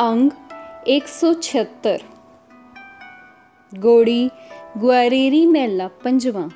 अंग 0.00 0.30
एक 0.88 1.08
सौ 1.08 1.32
छिहत्तर। 1.34 2.02
गोड़ी 3.74 4.30
ग्वारेरी 4.78 5.46
मेला 5.46 5.88
पंजवा। 5.88 6.50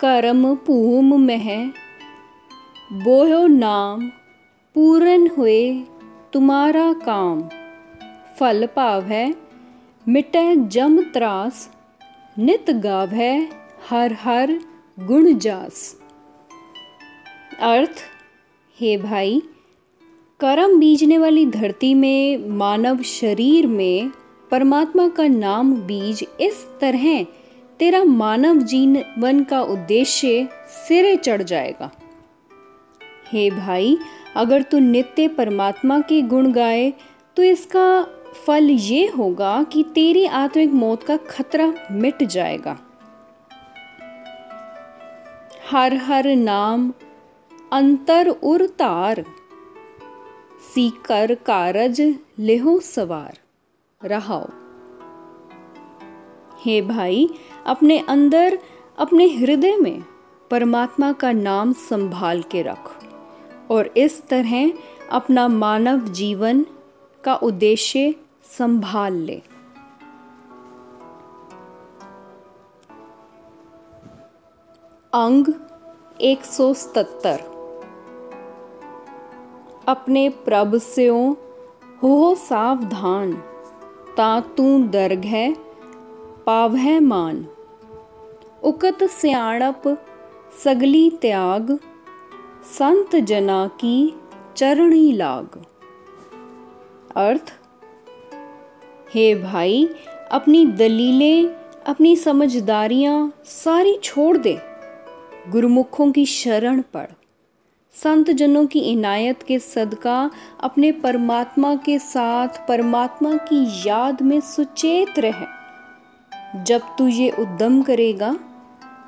करम 0.00 0.54
भूम 0.54 1.14
मह 1.26 1.66
बोयो 2.92 3.46
नाम, 3.46 4.08
पूरन 4.74 5.26
हुए 5.26 5.84
तुम्हारा 6.32 6.92
काम। 6.92 7.48
फल 8.38 8.66
भाव 8.66 9.02
है 9.02 9.34
मिटै 10.08 10.56
जम 10.56 11.02
त्रास, 11.02 11.70
नित 12.38 12.70
गाव 12.70 13.08
है 13.08 13.48
हर 13.90 14.12
हर 14.12 14.58
गुण 15.00 15.32
जास। 15.38 16.00
अर्थ, 17.60 18.04
हे 18.80 18.96
भाई 18.96 19.42
कर्म 20.40 20.78
बीजने 20.80 21.16
वाली 21.18 21.44
धरती 21.46 21.92
में, 21.94 22.48
मानव 22.48 23.02
शरीर 23.02 23.66
में 23.66 24.10
परमात्मा 24.50 25.06
का 25.08 25.26
नाम 25.26 25.72
बीज 25.76 26.24
इस 26.40 26.64
तरह, 26.80 27.22
तेरा 27.80 28.02
मानव 28.04 28.58
जीवन 28.62 29.42
का 29.44 29.60
उद्देश्य 29.62 30.48
सिरे 30.68 31.16
चढ़ 31.16 31.42
जाएगा। 31.42 31.90
हे 33.32 33.50
भाई, 33.50 33.96
अगर 34.36 34.62
तू 34.62 34.78
नित्य 34.78 35.26
परमात्मा 35.28 35.98
के 36.00 36.20
गुण 36.22 36.50
गाए 36.52 36.92
तो 37.36 37.42
इसका 37.42 38.02
फल 38.46 38.70
ये 38.70 39.06
होगा 39.08 39.62
कि 39.62 39.82
तेरी 39.94 40.24
आत्मिक 40.26 40.72
मौत 40.74 41.02
का 41.02 41.16
खतरा 41.28 41.72
मिट 41.92 42.22
जाएगा। 42.24 42.76
हर 45.70 45.94
हर 45.98 46.28
नाम, 46.36 46.92
अंतर 47.72 48.28
उर 48.28 48.66
तार। 48.78 49.24
सीकर 50.74 51.34
कारज 51.34 52.00
लेहो 52.38 52.80
सवार। 52.80 53.38
रहाओ। 54.04 54.48
हे 56.60 56.82
भाई, 56.82 57.28
अपने 57.66 57.98
अंदर, 57.98 58.58
अपने 58.98 59.28
हृदय 59.28 59.76
में 59.76 60.04
परमात्मा 60.50 61.12
का 61.12 61.32
नाम 61.32 61.72
संभाल 61.72 62.42
के 62.42 62.62
रख 62.62 63.04
और 63.70 63.86
इस 63.96 64.28
तरह 64.28 64.72
अपना 65.12 65.48
मानव 65.48 66.08
जीवन 66.08 66.66
का 67.24 67.34
उद्देश्य 67.34 68.14
संभाल 68.44 69.12
ले। 69.12 69.42
अंग 75.12 75.54
एक 76.20 76.44
सौ 76.44 76.74
सतर 76.74 77.49
अपने 79.90 80.28
प्रभ 80.28 80.76
स्यो। 80.76 81.36
हो 82.02 82.34
सावधान, 82.34 83.32
ता 84.16 84.40
तू 84.40 84.84
दर्ग 84.84 85.24
है, 85.24 85.56
पावह 86.46 87.00
मान। 87.00 87.46
उकत 88.62 89.04
सियाणप, 89.04 90.04
सगली 90.64 91.10
त्याग, 91.10 91.78
संत 92.78 93.16
जना 93.16 93.66
की 93.66 94.20
चरणी 94.56 95.12
लाग। 95.12 95.62
अर्थ, 97.16 97.52
हे 99.14 99.34
भाई, 99.34 99.88
अपनी 100.30 100.66
दलीलें, 100.66 101.48
अपनी 101.86 102.16
समझदारियाँ 102.16 103.32
सारी 103.44 103.98
छोड़ 104.02 104.38
दे। 104.38 104.58
गुरुमुखों 105.48 106.12
की 106.12 106.26
शरण 106.26 106.82
पढ़। 106.82 107.06
संत 107.94 108.30
जनों 108.30 108.66
की 108.66 108.78
इनायत 108.78 109.42
के 109.42 109.58
सदका, 109.58 110.30
अपने 110.60 110.92
परमात्मा 110.92 111.74
के 111.74 111.98
साथ, 111.98 112.48
परमात्मा 112.68 113.34
की 113.34 113.88
याद 113.88 114.22
में 114.22 114.40
सुचेत 114.40 115.18
रह। 115.18 115.46
जब 116.62 116.80
तू 116.98 117.08
ये 117.08 117.30
उद्यम 117.30 117.82
करेगा, 117.82 118.38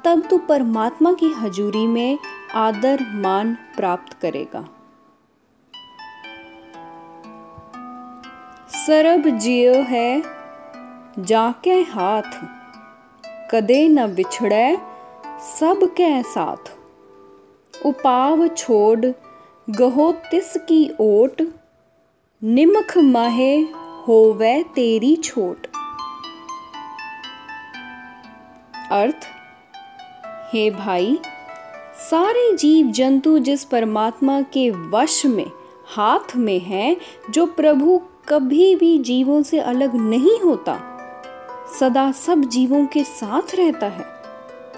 तब 0.04 0.22
तू 0.30 0.38
परमात्मा 0.38 1.12
की 1.12 1.26
हजूरी 1.26 1.86
में 1.86 2.18
आदर 2.54 3.00
मान 3.14 3.54
प्राप्त 3.76 4.12
करेगा। 4.12 4.68
सरब 8.86 9.38
जियो 9.38 9.74
है, 9.74 10.22
जाके 11.18 11.80
हाथ, 11.80 12.46
कदे 13.50 13.88
न 13.88 14.14
बिछड़े 14.14 14.78
सब 15.58 15.80
के 15.84 16.22
साथ। 16.22 16.81
उपाव 17.86 18.48
छोड़ 18.48 19.06
गहो 19.70 20.12
तिस 20.12 20.56
की 20.56 20.90
ओट। 21.00 21.42
निमख 22.44 22.98
माहे 22.98 23.60
होवे 24.08 24.62
तेरी 24.74 25.16
छोट। 25.16 25.66
अर्थ, 28.90 29.26
हे 30.52 30.70
भाई, 30.70 31.18
सारे 32.10 32.56
जीव 32.56 32.86
जंतु 32.86 33.38
जिस 33.38 33.64
परमात्मा 33.64 34.40
के 34.42 34.70
वश 34.70 35.26
में, 35.26 35.50
हाथ 35.96 36.36
में 36.36 36.60
है, 36.60 36.96
जो 37.30 37.46
प्रभु 37.46 38.00
कभी 38.28 38.76
भी 38.76 38.98
जीवों 38.98 39.42
से 39.42 39.58
अलग 39.58 39.94
नहीं 39.94 40.38
होता, 40.38 40.78
सदा 41.80 42.12
सब 42.12 42.44
जीवों 42.44 42.86
के 42.86 43.04
साथ 43.04 43.54
रहता 43.54 43.86
है। 43.86 44.04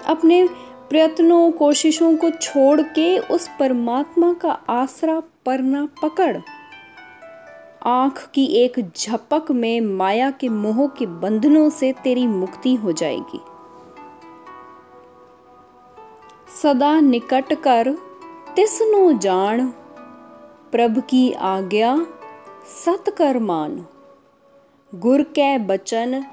अपने 0.05 0.49
प्रयत्नों, 0.89 1.51
कोशिशों 1.51 2.17
को 2.17 2.29
छोड़ 2.29 2.81
के 2.81 3.19
उस 3.19 3.49
परमात्मा 3.59 4.33
का 4.33 4.51
आसरा 4.69 5.19
परना 5.19 5.87
पकड़। 6.01 6.37
आँख 7.85 8.29
की 8.33 8.45
एक 8.45 8.91
झपक 8.97 9.51
में 9.51 9.81
माया 9.81 10.31
के 10.31 10.49
मोह 10.49 10.87
के 10.87 11.05
बंधनों 11.05 11.69
से 11.69 11.93
तेरी 12.03 12.27
मुक्ति 12.27 12.75
हो 12.75 12.91
जाएगी। 12.91 13.39
सदा 16.61 16.99
निकट 16.99 17.53
कर, 17.53 17.97
तिसनो 18.55 19.13
जान 19.13 19.67
प्रभ 20.71 21.03
की 21.09 21.31
आज्ञा 21.31 22.07
सत 22.85 23.15
कर 23.17 23.39
मान। 23.39 23.85
गुर 24.95 25.21
के 25.21 25.57
बचन 25.57 26.25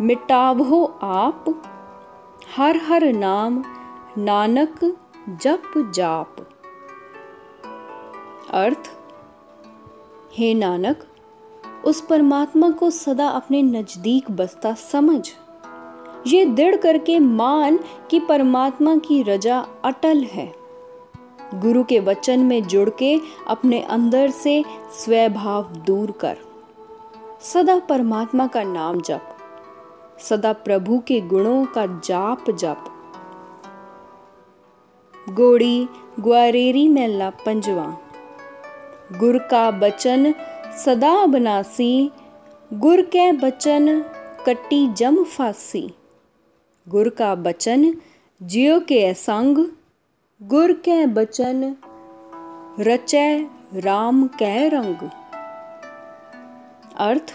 मिटावो 0.00 0.98
आप। 1.02 1.62
हर 2.56 2.76
हर 2.76 3.12
नाम 3.12 3.64
नानक 4.18 4.96
जप 5.42 5.92
जाप। 5.94 6.36
अर्थ, 8.50 8.90
हे 10.34 10.54
नानक, 10.54 11.04
उस 11.84 12.00
परमात्मा 12.00 12.70
को 12.70 12.90
सदा 12.90 13.28
अपने 13.28 13.62
नज़दीक 13.62 14.30
बसता 14.30 14.74
समझ। 14.74 15.30
ये 16.26 16.44
दृढ़ 16.44 16.76
करके 16.76 17.18
मान 17.18 17.78
कि 18.10 18.20
परमात्मा 18.20 18.96
की 18.96 19.22
रजा 19.22 19.66
अटल 19.84 20.18
है। 20.18 20.54
गुरु 21.54 21.84
के 21.84 22.00
वचन 22.00 22.40
में 22.40 22.62
जुड़ 22.62 22.90
के 22.90 23.20
अपने 23.48 23.80
अंदर 23.80 24.30
से 24.30 24.64
स्वभाव 24.92 25.72
दूर 25.72 26.10
कर। 26.10 26.38
सदा 27.40 27.78
परमात्मा 27.78 28.46
का 28.46 28.62
नाम 28.62 29.00
जप, 29.00 29.36
सदा 30.20 30.52
प्रभु 30.52 30.98
के 30.98 31.20
गुणों 31.20 31.64
का 31.64 31.86
जाप 31.86 32.50
जप। 32.50 32.91
गोड़ी, 35.28 35.88
ग्वारेरी 36.20 36.88
मेला 36.88 37.30
पंजवा। 37.30 37.98
गुर 39.12 39.38
का 39.38 39.70
बचन 39.70 40.34
सदा 40.84 41.26
बनासी, 41.26 42.10
गुर 42.72 43.02
के 43.02 43.32
बचन 43.32 44.04
कट्टी 44.46 44.88
जम 44.88 45.24
फासी। 45.24 45.94
गुर 46.88 47.08
का 47.08 47.34
बचन 47.34 47.94
जियो 48.42 48.80
के 48.80 49.14
संग, 49.14 49.66
गुर 50.42 50.72
के 50.72 51.06
बचन 51.06 51.76
रचै 52.80 53.46
राम 53.74 54.26
कै 54.26 54.68
रंग। 54.68 55.10
अर्थ, 56.96 57.34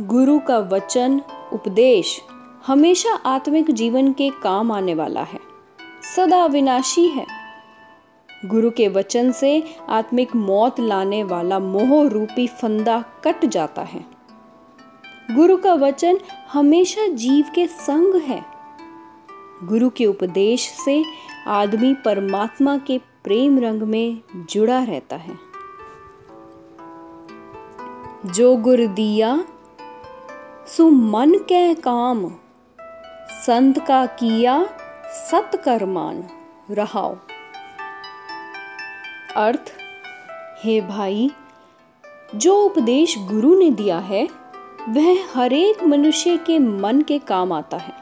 गुरु 0.00 0.38
का 0.38 0.58
वचन 0.58 1.20
उपदेश 1.52 2.20
हमेशा 2.66 3.14
आत्मिक 3.14 3.70
जीवन 3.70 4.12
के 4.12 4.30
काम 4.42 4.72
आने 4.72 4.94
वाला 4.94 5.22
है। 5.22 5.47
सदा 6.16 6.46
विनाशी 6.46 7.08
है। 7.08 7.26
गुरु 8.44 8.70
के 8.70 8.88
वचन 8.88 9.32
से 9.32 9.76
आत्मिक 9.88 10.36
मौत 10.36 10.80
लाने 10.80 11.22
वाला 11.24 11.58
मोह 11.58 12.08
रूपी 12.08 12.46
फंदा 12.46 13.04
कट 13.24 13.44
जाता 13.44 13.82
है। 13.82 14.04
गुरु 15.30 15.56
का 15.56 15.74
वचन 15.74 16.18
हमेशा 16.52 17.06
जीव 17.06 17.44
के 17.54 17.66
संग 17.66 18.14
है। 18.14 18.44
गुरु 19.64 19.90
के 19.90 20.06
उपदेश 20.06 20.68
से 20.68 21.04
आदमी 21.46 21.94
परमात्मा 21.94 22.78
के 22.78 22.98
प्रेम 22.98 23.58
रंग 23.58 23.82
में 23.82 24.20
जुड़ा 24.50 24.84
रहता 24.84 25.16
है। 25.16 25.38
जो 28.26 28.56
गुर 28.56 28.86
दिया, 28.86 29.44
सु 30.66 30.90
मन 30.90 31.34
के 31.34 31.74
काम, 31.74 32.32
संत 33.30 33.86
का 33.86 34.06
किया 34.06 34.68
सतकर्मान 35.08 36.24
रहाओ। 36.70 37.16
अर्थ, 39.36 39.72
हे 40.62 40.80
भाई, 40.80 41.30
जो 42.34 42.62
उपदेश 42.62 43.18
गुरु 43.18 43.58
ने 43.58 43.70
दिया 43.70 43.98
है, 43.98 44.28
वह 44.88 45.18
हरेक 45.34 45.84
मनुष्य 45.84 46.36
के 46.36 46.58
मन 46.58 47.00
के 47.00 47.18
काम 47.18 47.52
आता 47.52 47.76
है। 47.76 47.92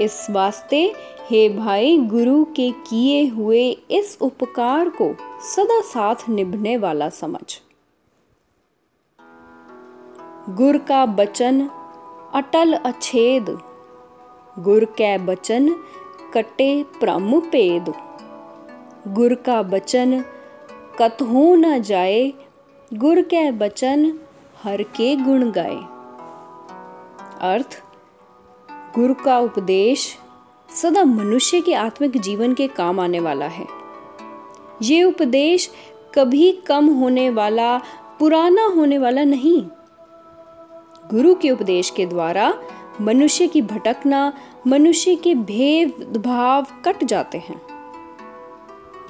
इस 0.00 0.26
वास्ते 0.30 0.94
हे 1.30 1.48
भाई, 1.48 1.98
गुरु 1.98 2.44
के 2.44 2.70
किए 2.70 3.26
हुए 3.26 3.70
इस 3.90 4.18
उपकार 4.20 4.88
को 4.88 5.16
सदा 5.40 5.80
साथ 5.80 6.16
निभने 6.28 6.76
वाला 6.76 7.08
समझ। 7.08 7.60
गुर 10.50 10.78
का 10.78 11.06
बचन 11.06 11.68
अटल 12.34 12.72
अछेद 12.72 13.67
गुर 14.58 14.84
कै 14.84 15.18
बचन 15.18 15.68
कटे 16.34 16.82
प्रम 16.82 17.40
पेद। 17.40 17.92
गुर 19.08 19.34
का 19.34 19.62
बचन 19.62 20.24
कतहो 20.98 21.54
न 21.54 21.82
जाए, 21.82 22.32
गुर 22.94 23.20
कै 23.22 23.50
बचन 23.52 24.18
हर 24.64 24.82
के 24.82 25.16
गुण 25.16 25.50
गाए। 25.50 25.76
अर्थ, 27.40 27.82
गुरु 28.94 29.14
का 29.14 29.38
उपदेश 29.38 30.16
सदा 30.82 31.04
मनुष्य 31.04 31.60
के 31.60 31.74
आत्मिक 31.74 32.20
जीवन 32.20 32.54
के 32.54 32.66
काम 32.66 33.00
आने 33.00 33.20
वाला 33.20 33.46
है। 33.46 33.66
ये 34.82 35.02
उपदेश 35.02 35.70
कभी 36.14 36.52
कम 36.52 36.86
होने 36.86 37.30
वाला, 37.30 37.78
पुराना 38.18 38.64
होने 38.66 38.98
वाला 38.98 39.24
नहीं। 39.24 39.62
गुरु 41.10 41.34
के 41.34 41.50
उपदेश 41.50 41.90
के 41.90 42.06
द्वारा 42.06 42.52
मनुष्य 43.00 43.46
की 43.46 43.62
भटकना, 43.62 44.32
मनुष्य 44.66 45.14
के 45.14 45.34
भेदभाव 45.34 46.66
कट 46.84 47.04
जाते 47.04 47.38
हैं। 47.38 47.60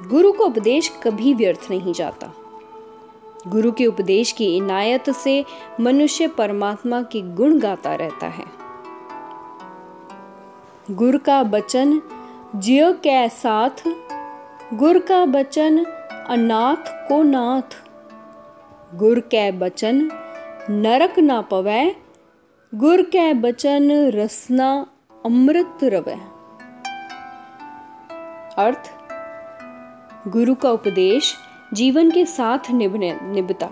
गुरु 0.09 0.31
का 0.31 0.45
उपदेश 0.45 0.91
कभी 1.03 1.33
व्यर्थ 1.33 1.67
नहीं 1.69 1.93
जाता। 1.93 2.33
गुरु 3.47 3.71
के 3.71 3.85
उपदेश 3.85 4.31
की 4.31 4.57
इनायत 4.57 5.09
से 5.09 5.45
मनुष्य 5.79 6.27
परमात्मा 6.27 7.01
के 7.01 7.21
गुण 7.21 7.59
गाता 7.59 7.95
रहता 7.95 8.27
है। 8.27 8.45
गुर 10.91 11.17
का 11.17 11.43
बचन, 11.43 12.01
जियो 12.55 12.93
कै 12.93 13.29
साथ, 13.29 13.87
गुर 14.73 14.99
का 14.99 15.25
बचन, 15.25 15.83
अनाथ 16.29 17.07
को 17.07 17.23
नाथ। 17.23 17.77
गुर 18.95 19.19
कै 19.19 19.51
बचन, 19.51 20.09
नरक 20.69 21.19
ना 21.19 21.41
पवै 21.41 21.95
गुर 22.75 23.01
कै 23.01 23.33
बचन 23.33 23.91
रसना 23.91 24.87
अमृत 25.25 25.83
रवै। 25.83 26.17
अर्थ, 28.57 28.89
गुरु 30.27 30.55
का 30.55 30.71
उपदेश 30.71 31.35
जीवन 31.73 32.11
के 32.11 32.25
साथ 32.25 32.59
निभने, 32.71 33.19
निभता। 33.23 33.69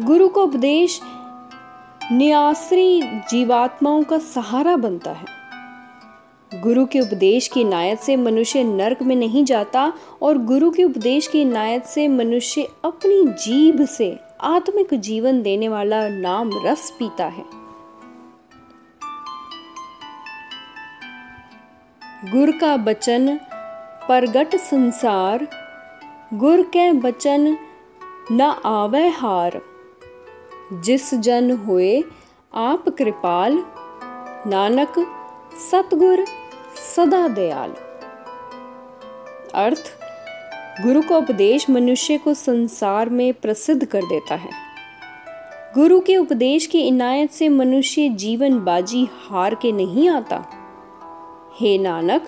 गुरु 0.00 0.28
का 0.28 0.42
उपदेश 0.42 1.00
नियासरी 2.12 3.02
जीवात्माओं 3.02 4.02
का 4.02 4.18
सहारा 4.18 4.76
बनता 4.76 5.10
है। 5.10 5.26
गुरु 6.60 6.86
के 6.86 7.00
उपदेश 7.00 7.48
की 7.48 7.64
नायत 7.64 7.98
से 7.98 8.16
मनुष्य 8.16 8.64
नरक 8.64 9.02
में 9.02 9.16
नहीं 9.16 9.44
जाता 9.44 9.92
और 10.22 10.38
गुरु 10.38 10.70
के 10.70 10.84
उपदेश 10.84 11.26
की 11.26 11.44
नायत 11.44 11.84
से 11.84 12.08
मनुष्य 12.08 12.68
अपनी 12.84 13.26
जीभ 13.26 13.84
से 13.84 14.29
आत्मिक 14.42 14.94
जीवन 14.94 15.42
देने 15.42 15.68
वाला 15.68 16.08
नाम 16.08 16.50
रस 16.54 16.90
पीता 16.90 17.24
है। 17.24 17.44
गुर 22.30 22.50
का 22.50 22.76
बचन, 22.76 23.40
परगट 24.08 24.56
संसार। 24.56 25.46
गुर 26.34 26.62
के 26.62 26.92
बचन, 26.92 27.58
न 28.32 28.40
आवे 28.64 29.08
हार। 29.08 29.62
जिस 30.72 31.14
जन 31.14 31.50
हुए, 31.50 32.04
आप 32.54 32.88
कृपाल। 32.88 33.64
नानक, 34.46 34.94
सतगुर, 35.70 36.24
सदा 36.96 37.28
दयाल। 37.28 37.70
अर्थ 39.54 39.99
गुरु 40.82 41.02
का 41.02 41.16
उपदेश 41.16 41.70
मनुष्य 41.70 42.18
को 42.18 42.34
संसार 42.34 43.08
में 43.08 43.34
प्रसिद्ध 43.34 43.84
कर 43.84 44.02
देता 44.02 44.34
है। 44.34 44.50
गुरु 45.74 46.00
के 46.00 46.16
उपदेश 46.16 46.66
की 46.66 46.80
इनायत 46.80 47.30
से 47.30 47.48
मनुष्य 47.48 48.08
जीवन 48.08 48.64
बाजी 48.64 49.08
हार 49.28 49.54
के 49.54 49.72
नहीं 49.72 50.08
आता। 50.08 50.44
हे 51.60 51.78
नानक, 51.78 52.22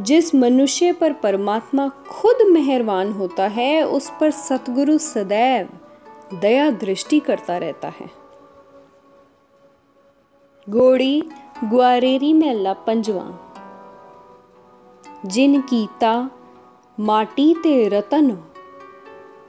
जिस 0.00 0.34
मनुष्य 0.34 0.92
पर 0.92 1.12
परमात्मा 1.12 1.88
खुद 1.88 2.46
मेहरबान 2.46 3.12
होता 3.12 3.46
है, 3.46 3.86
उस 3.86 4.12
पर 4.20 4.30
सतगुरु 4.30 4.98
सदैव 4.98 5.68
दया 6.40 6.70
दृष्टि 6.70 7.20
करता 7.20 7.58
रहता 7.58 7.88
है। 7.88 8.10
गोड़ी 10.68 11.22
ग्वारेरी 11.64 12.32
मेला 12.32 12.72
पंजवा। 12.72 13.54
जिन 15.26 15.60
कीता 15.60 16.30
माटी 17.00 17.54
ते 17.54 17.88
रतन। 17.88 18.30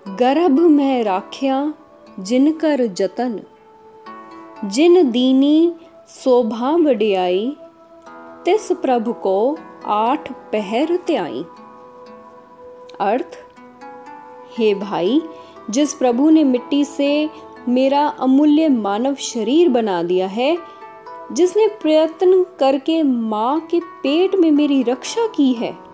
गर्भ 0.08 0.60
में 0.60 1.04
राख्या 1.04 1.74
जिन 2.20 2.52
कर 2.52 2.86
जतन। 2.86 3.40
जिन 4.66 5.12
दीनी 5.12 5.76
शोभा 6.10 6.72
वडियाई, 6.72 7.58
तिस 8.46 8.72
प्रभु 8.72 9.14
को 9.14 9.58
आठ 9.86 10.32
पहर 10.32 10.96
त्याई। 10.96 11.46
अर्थ, 13.00 13.38
हे 14.58 14.76
भाई, 14.76 15.22
जिस 15.70 15.94
प्रभु 15.94 16.30
ने 16.30 16.44
मिट्टी 16.44 16.86
से 16.86 17.30
मेरा 17.68 18.08
अमूल्य 18.08 18.70
मानव 18.70 19.16
शरीर 19.16 19.70
बना 19.70 20.04
दिया 20.04 20.28
है, 20.28 20.58
जिसने 21.32 21.68
प्रयत्न 21.68 22.46
करके 22.60 23.04
माँ 23.04 23.60
के 23.60 23.80
पेट 23.80 24.36
में 24.36 24.52
मेरी 24.52 24.84
रक्षा 24.84 25.28
की 25.28 25.54
है 25.54 25.85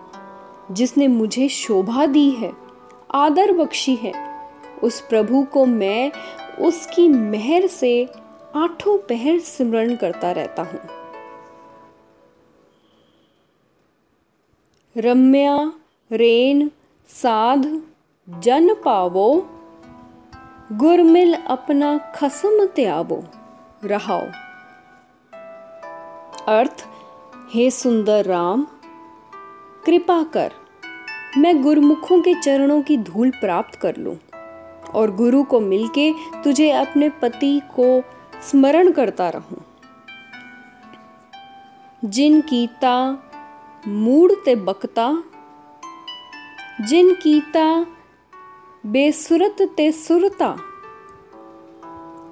जिसने 0.72 1.08
मुझे 1.08 1.48
शोभा 1.48 2.06
दी 2.06 2.30
है, 2.30 2.52
आदर 3.14 3.52
बख्शी 3.52 3.94
है, 3.94 4.12
उस 4.82 5.00
प्रभु 5.00 5.42
को 5.42 5.66
मैं 5.66 6.12
उसकी 6.58 7.08
मेहर 7.08 7.66
से 7.66 8.08
आठों 8.56 8.98
पहर 8.98 9.38
सिमरण 9.38 9.96
करता 9.96 10.32
रहता 10.32 10.62
हूँ। 10.62 10.80
रम्या, 14.96 15.72
रेन, 16.12 16.70
साध, 17.08 17.82
जन 18.38 18.74
पावो, 18.74 19.46
गुरमिल 20.72 21.34
अपना 21.34 21.98
खसम 21.98 22.66
त्यागो 22.66 23.24
रहाओ। 23.84 24.26
अर्थ, 26.48 26.86
हे 27.50 27.70
सुंदर 27.70 28.24
राम, 28.24 28.66
कृपा 29.84 30.22
कर। 30.22 30.61
मैं 31.38 31.62
गुरुमुखों 31.62 32.20
के 32.20 32.34
चरणों 32.34 32.82
की 32.82 32.96
धूल 32.96 33.30
प्राप्त 33.30 33.74
कर 33.74 33.96
लूँ 33.96 34.16
और 34.94 35.10
गुरु 35.10 35.42
को 35.42 35.60
मिलके 35.60 36.12
तुझे 36.44 36.70
अपने 36.70 37.08
पति 37.08 37.60
को 37.76 38.02
स्मरण 38.42 38.90
करता 38.90 39.28
रहूँ। 39.28 39.64
जिन 42.04 42.40
कीता 42.40 42.94
मूड 43.88 44.32
ते 44.44 44.54
बकता 44.56 45.22
जिन 46.80 47.14
कीता 47.14 47.86
बेसुरत 48.86 49.56
ते 49.76 49.92
सुरता, 49.92 50.56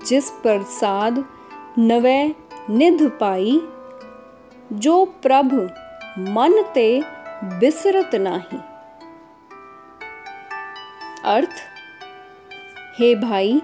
जिस 0.06 0.30
प्रसाद 0.30 1.24
नवे 1.78 2.34
निध 2.70 3.10
पाई, 3.20 3.60
जो 4.72 5.04
प्रभ 5.04 5.54
मन 6.18 6.62
ते 6.74 7.02
बिसरत 7.44 8.10
नाही। 8.14 8.69
अर्थ, 11.24 11.50
हे 12.98 13.14
भाई, 13.14 13.62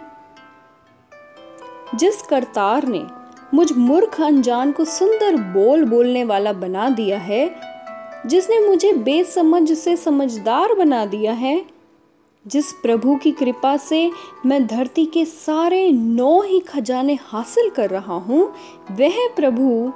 जिस 1.95 2.23
करतार 2.23 2.87
ने 2.87 3.07
मुझ 3.55 3.73
मूर्ख 3.73 4.21
अनजान 4.21 4.73
को 4.73 4.85
सुंदर 4.85 5.37
बोल 5.37 5.85
बोलने 5.85 6.25
वाला 6.25 6.53
बना 6.53 6.89
दिया 6.89 7.19
है, 7.19 7.61
जिसने 8.27 8.69
मुझे 8.69 8.93
बेसमझ 8.93 9.73
से 9.73 9.97
समझदार 9.97 10.75
बना 10.75 11.07
दिया 11.07 11.33
है, 11.33 11.67
जिस 12.47 12.73
प्रभु 12.73 13.17
की 13.17 13.33
कृपा 13.33 13.77
से 13.77 14.11
मैं 14.47 14.67
धरती 14.67 15.07
के 15.07 15.25
सारे 15.25 15.93
नौ 15.93 16.43
ही 16.43 16.61
खजाने 16.61 17.19
हासिल 17.23 17.71
कर 17.71 17.91
रहा 17.91 18.15
हूँ, 18.15 18.55
वह 18.91 19.29
प्रभु 19.37 19.93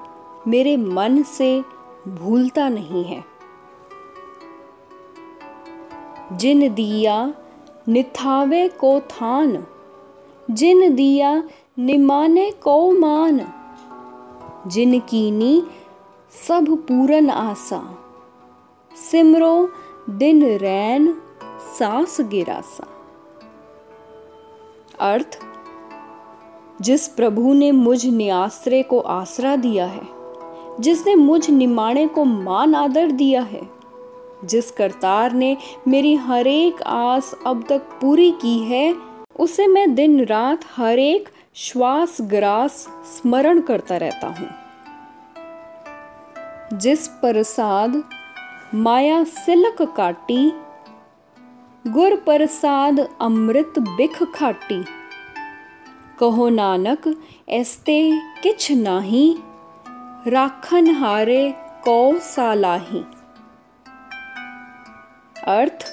मेरे 0.50 0.76
मन 0.76 1.22
से 1.22 1.60
भूलता 2.08 2.68
नहीं 2.68 3.04
है। 3.04 3.24
जिन 6.32 6.74
दिया 6.74 7.34
निथावे 7.88 8.68
को 8.68 9.00
थान 9.00 9.64
जिन 10.50 10.94
दिया 10.94 11.32
निमाने 11.78 12.50
को 12.50 12.90
मान 12.92 13.40
जिन 14.66 14.98
कीनी 15.00 15.62
सब 16.32 16.66
पूरन 16.88 17.30
आसा 17.30 17.82
सिमरो 18.92 19.68
दिन 20.10 20.42
रैन 20.58 21.12
सांस 21.78 22.20
गिरासा 22.20 22.86
अर्थ 25.00 25.38
जिस 26.80 27.08
प्रभु 27.08 27.52
ने 27.52 27.72
मुझ 27.72 28.06
नियास्त्रे 28.06 28.82
को 28.82 29.00
आसरा 29.00 29.56
दिया 29.56 29.86
है 29.86 30.08
जिसने 30.80 31.14
मुझ 31.14 31.50
निमाणे 31.50 32.06
को 32.06 32.24
मान 32.24 32.74
आदर 32.74 33.10
दिया 33.10 33.42
है 33.42 33.79
जिस 34.44 34.70
करतार 34.70 35.32
ने 35.32 35.56
मेरी 35.88 36.14
हर 36.16 36.46
एक 36.46 36.82
आस 36.82 37.34
अब 37.46 37.64
तक 37.68 37.80
पूरी 38.00 38.30
की 38.30 38.58
है, 38.58 38.94
उसे 39.38 39.66
मैं 39.66 39.94
दिन 39.94 40.24
रात 40.24 40.60
हर 40.76 40.98
एक 40.98 41.28
श्वास 41.54 42.16
ग्रास 42.20 42.72
स्मरण 43.06 43.60
करता 43.60 43.96
रहता 43.96 44.26
हूँ। 44.28 44.48
जिस 46.78 47.08
प्रसाद 47.08 48.02
माया 48.74 49.24
सिलक 49.24 49.82
काटी, 49.96 50.52
गुर 51.86 52.14
प्रसाद 52.16 53.08
अमृत 53.20 53.78
बिख 53.78 54.22
खाटी। 54.34 54.84
कहो 56.18 56.48
नानक 56.48 57.14
एस्ते 57.48 58.20
किछ 58.42 58.70
नाही, 58.72 59.38
राखन 60.26 60.90
हारे 60.94 61.54
कौ 61.84 62.18
सालाही 62.18 63.02
अर्थ? 65.44 65.86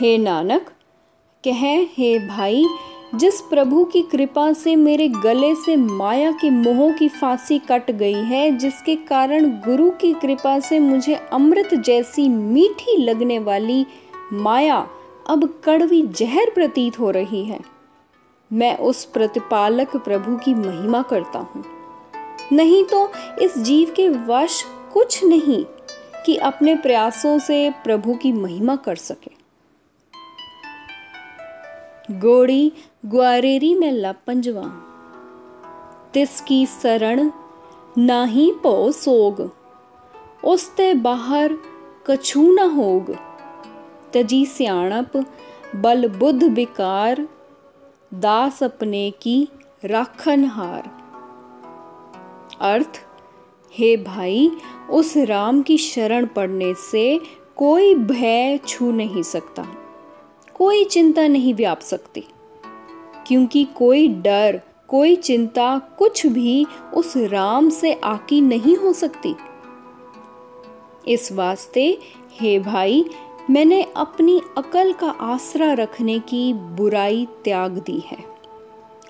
हे 0.00 0.18
नानक, 0.18 0.66
कह, 1.44 1.86
हे 1.96 2.18
भाई, 2.18 2.66
जिस 3.14 3.40
प्रभु 3.40 3.84
की 3.84 4.02
कृपा 4.02 4.52
से 4.52 4.76
मेरे 4.76 5.08
गले 5.08 5.54
से 5.54 5.76
माया 5.76 6.32
के 6.32 6.50
मोह 6.50 6.92
की 6.92 7.08
फांसी 7.08 7.58
कट 7.58 7.90
गई 7.90 8.24
है, 8.24 8.50
जिसके 8.50 8.96
कारण 8.96 9.50
गुरु 9.50 9.90
की 9.90 10.12
कृपा 10.12 10.58
से 10.58 10.78
मुझे 10.78 11.14
अमृत 11.14 11.74
जैसी 11.74 12.28
मीठी 12.28 12.96
लगने 12.96 13.38
वाली 13.38 13.86
माया 14.32 14.88
अब 15.28 15.60
कड़वी 15.64 16.02
जहर 16.02 16.50
प्रतीत 16.50 17.00
हो 17.00 17.10
रही 17.10 17.44
है। 17.44 17.60
मैं 18.52 18.78
उस 18.78 19.04
प्रतिपालक 19.04 19.96
प्रभु 19.96 20.36
की 20.36 20.54
महिमा 20.54 21.02
करता 21.02 21.38
हूँ। 21.38 21.64
नहीं 22.52 22.84
तो 22.84 23.12
इस 23.42 23.58
जीव 23.58 23.94
के 23.96 24.08
वश 24.08 24.64
कुछ 24.92 25.24
नहीं 25.24 25.64
कि 26.26 26.36
अपने 26.36 26.76
प्रयासों 26.76 27.38
से 27.38 27.70
प्रभु 27.70 28.14
की 28.14 28.32
महिमा 28.32 28.76
कर 28.76 28.96
सके। 28.96 29.30
गोड़ी 32.10 32.72
ग्वारेरी 33.06 33.74
में 33.74 33.92
लपंजवा। 33.92 34.82
तिसकी 36.14 36.66
शरण 36.66 37.30
नाही 37.98 38.52
पो 38.62 38.92
सोग। 38.92 39.56
उसते 40.44 40.94
बाहर 40.94 41.54
कछु 42.06 42.42
न 42.42 42.58
होग। 42.58 43.16
तजी 44.14 44.46
सियाणप 44.46 45.26
बल 45.76 46.08
बुद्ध 46.08 46.44
बिकार 46.44 47.28
दास 48.14 48.62
अपने 48.62 49.10
की 49.10 49.48
राखन 49.84 50.44
हार 50.44 50.90
अर्थ 52.60 53.05
हे 53.78 53.96
भाई, 53.96 54.50
उस 54.90 55.16
राम 55.16 55.60
की 55.62 55.76
शरण 55.78 56.26
पड़ने 56.26 56.74
से 56.74 57.20
कोई 57.56 57.94
भय 57.94 58.58
छू 58.68 58.90
नहीं 58.90 59.22
सकता, 59.22 59.66
कोई 60.54 60.84
चिंता 60.84 61.26
नहीं 61.28 61.54
व्याप 61.54 61.80
सकती। 61.80 62.24
क्योंकि 63.26 63.64
कोई 63.76 64.08
डर, 64.08 64.60
कोई 64.88 65.16
चिंता 65.16 65.78
कुछ 65.98 66.26
भी 66.26 66.66
उस 66.94 67.16
राम 67.16 67.70
से 67.70 67.92
आकी 67.92 68.40
नहीं 68.40 68.76
हो 68.76 68.92
सकती। 68.92 69.34
इस 71.08 71.32
वास्ते, 71.32 71.98
हे 72.40 72.58
भाई, 72.58 73.04
मैंने 73.50 73.82
अपनी 73.96 74.40
अकल 74.58 74.92
का 74.92 75.10
आसरा 75.10 75.72
रखने 75.72 76.18
की 76.18 76.52
बुराई 76.52 77.26
त्याग 77.44 77.78
दी 77.78 78.02
है 78.06 78.24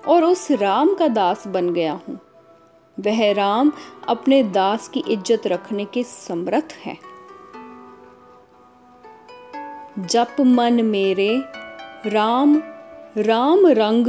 और 0.08 0.24
उस 0.24 0.50
राम 0.50 0.94
का 0.94 1.08
दास 1.08 1.46
बन 1.46 1.70
गया 1.70 2.00
हूँ। 2.08 2.20
वह 2.98 3.32
राम 3.32 3.72
अपने 4.08 4.42
दास 4.42 4.88
की 4.88 5.00
इज़्ज़त 5.00 5.46
रखने 5.46 5.84
के 5.84 6.02
समर्थ 6.02 6.72
है। 6.84 6.96
जप 9.98 10.36
मन 10.40 10.84
मेरे, 10.84 11.42
राम 12.06 12.56
राम 13.18 13.66
रंग, 13.66 14.06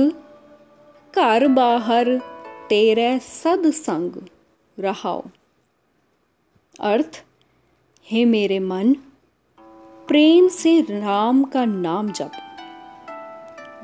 घर 1.13 1.47
बाहर 1.47 2.17
तेरे 2.69 3.19
सद 3.19 3.71
संग 3.71 4.21
रहाओ। 4.77 5.23
अर्थ, 6.79 7.23
हे 8.07 8.25
मेरे 8.25 8.59
मन, 8.59 8.93
प्रेम 10.07 10.47
से 10.47 10.79
राम 10.81 11.43
का 11.43 11.65
नाम 11.65 12.11
जप। 12.11 12.31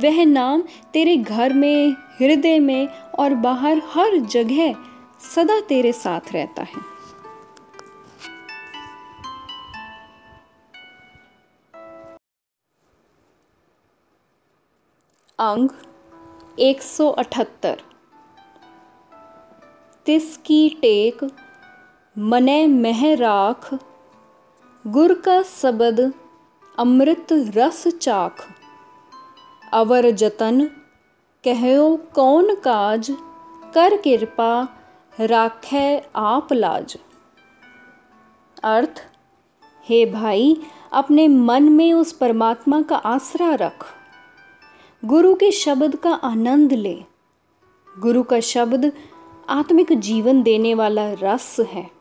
वह 0.03 0.23
नाम 0.25 0.63
तेरे 0.93 1.17
घर 1.17 1.53
में, 1.53 1.91
हृदय 2.19 2.59
में 2.59 2.87
और 3.19 3.33
बाहर 3.35 3.81
हर 3.85 4.17
जगह 4.17 4.75
सदा 5.23 5.59
तेरे 5.61 5.91
साथ 5.93 6.31
रहता 6.33 6.63
है। 6.63 6.81
अंग 15.39 15.69
178 16.59 17.81
तिसकी 20.05 20.67
टेक 20.81 21.23
मने 22.15 22.65
मह 22.67 23.01
राख, 23.15 23.73
गुर 24.85 25.13
का 25.19 25.41
सबद 25.41 25.99
अमृत 26.77 27.27
रस 27.55 27.87
चाख। 27.97 28.45
अवर 29.73 30.09
जतन 30.11 30.65
कहो 31.43 31.95
कौन 32.15 32.55
काज, 32.55 33.11
कर 33.73 33.95
कृपा 33.97 34.53
राखे 35.19 36.01
आप 36.15 36.53
लाज। 36.53 36.97
अर्थ, 38.63 39.07
हे 39.89 40.05
भाई, 40.05 40.57
अपने 40.91 41.27
मन 41.27 41.63
में 41.63 41.93
उस 41.93 42.11
परमात्मा 42.11 42.81
का 42.81 42.95
आसरा 42.95 43.55
रख। 43.55 43.85
गुरु 45.05 45.35
के 45.35 45.51
शब्द 45.51 45.95
का 45.95 46.09
आनंद 46.09 46.73
ले। 46.73 47.03
गुरु 47.99 48.23
का 48.23 48.39
शब्द 48.39 48.93
आत्मिक 49.49 49.93
जीवन 49.93 50.43
देने 50.43 50.73
वाला 50.73 51.13
रस 51.13 51.57
है। 51.59 51.91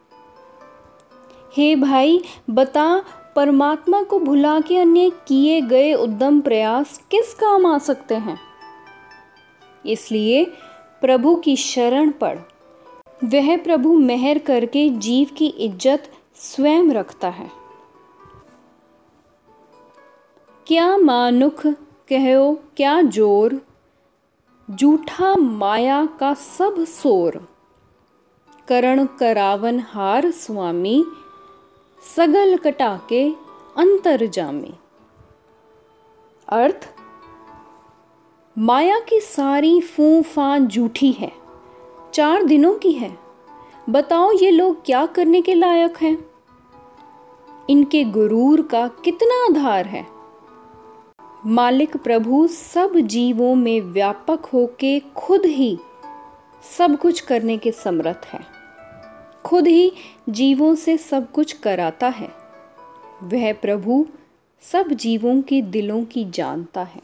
हे 1.56 1.76
भाई, 1.76 2.24
बता, 2.50 3.04
परमात्मा 3.36 4.02
को 4.02 4.18
भुला 4.18 4.60
के 4.60 4.78
अन्य 4.78 5.10
किए 5.10 5.60
गए 5.60 5.94
उद्यम 5.94 6.40
प्रयास 6.40 7.00
किस 7.10 7.34
काम 7.34 7.66
आ 7.66 7.78
सकते 7.78 8.14
हैं? 8.14 8.40
इसलिए 9.86 10.44
प्रभु 11.00 11.36
की 11.36 11.56
शरण 11.56 12.10
पढ़। 12.10 12.38
वह 13.24 13.56
प्रभु 13.56 13.92
मेहर 13.98 14.38
करके 14.38 14.88
जीव 14.98 15.28
की 15.36 15.46
इज़्ज़त 15.46 16.10
स्वयं 16.36 16.90
रखता 16.92 17.28
है। 17.28 17.50
क्या 20.66 20.96
मानुख 20.96 21.66
कहो, 22.12 22.52
क्या 22.76 23.00
ज़ोर, 23.02 23.60
जूठा 24.68 25.34
माया 25.36 26.04
का 26.20 26.32
सब 26.34 26.84
सोर। 26.84 27.40
करण 28.68 29.04
करावन 29.20 29.80
हार 29.80 30.30
स्वामी, 30.30 31.04
सगल 32.02 32.56
कटाके 32.56 33.24
अंतर 33.76 34.26
जामी। 34.26 34.74
अर्थ, 36.48 36.88
माया 38.56 38.98
की 39.00 39.20
सारी 39.20 39.80
फू 39.80 40.22
फान 40.22 40.66
जूठी 40.66 41.12
है। 41.12 41.41
चार 42.14 42.44
दिनों 42.44 42.74
की 42.74 42.92
है। 42.92 43.18
बताओ 43.90 44.32
ये 44.32 44.50
लोग 44.50 44.84
क्या 44.84 45.06
करने 45.06 45.42
के 45.42 45.54
लायक 45.54 45.96
हैं? 45.96 46.24
इनके 47.70 48.04
गुरूर 48.04 48.62
का 48.62 48.88
कितना 48.88 49.44
आधार 49.44 49.86
है? 49.86 50.06
मालिक 51.46 51.96
प्रभु 51.96 52.46
सब 52.46 52.92
जीवों 52.96 53.54
में 53.54 53.80
व्यापक 53.80 54.44
होके 54.46 55.00
खुद 55.00 55.42
ही 55.44 55.78
सब 56.78 56.98
कुछ 56.98 57.20
करने 57.20 57.56
के 57.56 57.72
समर्थ 57.72 58.26
है। 58.26 58.40
खुद 59.44 59.66
ही 59.66 59.92
जीवों 60.28 60.74
से 60.74 60.96
सब 60.96 61.32
कुछ 61.32 61.52
कराता 61.52 62.08
है। 62.08 62.28
वह 63.22 63.52
प्रभु 63.52 64.06
सब 64.60 64.88
जीवों 64.88 65.42
के 65.42 65.62
दिलों 65.62 66.04
की 66.04 66.24
जानता 66.24 66.82
है। 66.82 67.02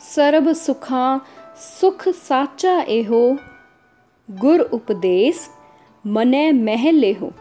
सर्व 0.00 0.52
सुखा 0.52 1.20
सुख 1.56 2.08
साचा 2.08 2.80
एहो, 2.80 3.36
गुर 4.30 4.60
उपदेश 4.60 5.50
मने 6.06 6.52
मह 6.52 6.90
लेहो। 6.90 7.32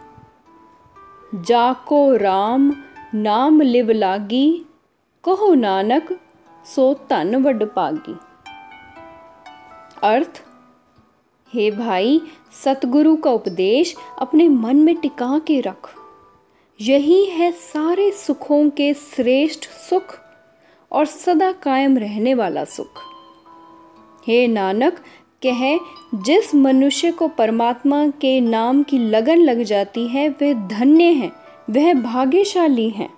जाको 1.35 2.15
राम 2.15 2.75
नाम 3.13 3.61
लिव 3.61 3.91
लागी, 3.91 4.65
कहो 5.23 5.53
नानक 5.53 6.19
सो 6.65 6.93
धन 7.09 7.35
वड 7.35 7.63
पागी। 7.63 8.15
अर्थ, 10.03 10.43
हे 11.53 11.71
भाई, 11.71 12.21
सतगुरु 12.63 13.15
का 13.15 13.31
उपदेश 13.31 13.95
अपने 14.19 14.49
मन 14.49 14.75
में 14.75 14.95
टिका 14.95 15.39
के 15.39 15.59
रख। 15.59 15.95
यही 16.81 17.25
है 17.25 17.51
सारे 17.51 18.11
सुखों 18.11 18.69
के 18.69 18.93
श्रेष्ठ 18.93 19.65
सुख 19.65 20.19
और 20.91 21.05
सदा 21.05 21.51
कायम 21.51 21.97
रहने 21.97 22.33
वाला 22.33 22.63
सुख। 22.63 23.14
हे 24.26 24.46
नानक 24.46 24.98
कहे 25.42 25.76
जिस 26.24 26.54
मनुष्य 26.54 27.10
को 27.10 27.28
परमात्मा 27.28 28.06
के 28.20 28.40
नाम 28.40 28.82
की 28.82 28.98
लगन 29.10 29.38
लग 29.38 29.62
जाती 29.62 30.06
है 30.08 30.28
वह 30.40 30.66
धन्य 30.68 31.04
है 31.12 31.30
वह 31.70 31.92
भाग्यशाली 32.02 32.88
है 32.90 33.08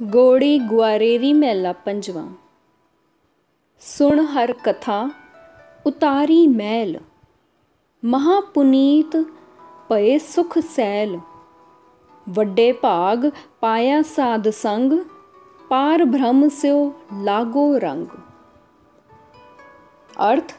गोड़ी 0.00 0.58
ग्वारेरी 0.58 1.32
मेला 1.32 1.72
पंजवा 1.86 2.26
सुन 3.82 4.20
हर 4.26 4.52
कथा 4.66 4.98
उतारी 5.86 6.46
मैल 6.46 6.98
महापुनीत 8.02 9.16
पए 9.90 10.18
सुख 10.18 10.58
सैल 10.58 11.20
ਵੱਡੇ 12.26 12.70
ਭਾਗ 12.72 13.24
ਪਾਇਆ 13.60 14.02
ਸਾਧ 14.14 14.48
ਸੰਗ 14.50 14.92
पार 15.70 16.02
भ्रम 16.04 16.40
स्यो 16.50 16.78
लागो 17.24 17.62
रंग 17.78 18.08
अर्थ, 20.19 20.55